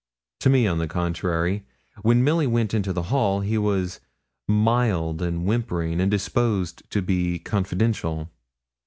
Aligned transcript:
To 0.39 0.49
me, 0.49 0.65
on 0.65 0.79
the 0.79 0.87
contrary, 0.87 1.63
when 2.01 2.23
Milly 2.23 2.47
went 2.47 2.73
into 2.73 2.91
the 2.91 3.13
hall, 3.13 3.41
he 3.41 3.55
was 3.59 3.99
mild 4.47 5.21
and 5.21 5.45
whimpering, 5.45 6.01
and 6.01 6.09
disposed 6.09 6.81
to 6.89 7.03
be 7.03 7.37
confidential. 7.37 8.27